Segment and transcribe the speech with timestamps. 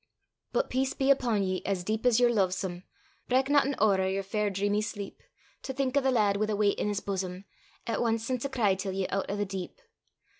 [0.51, 2.81] But peace be upo' ye, as deep as ye're lo'esome!
[3.29, 5.21] Brak na an hoor o' yer fair dreamy sleep,
[5.61, 7.45] To think o' the lad wi' a weicht in his bosom,
[7.85, 9.79] 'At ance sent a cry till ye oot o' the deep.